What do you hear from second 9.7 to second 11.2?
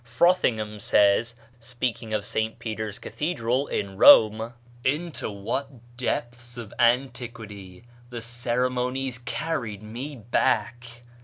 me back!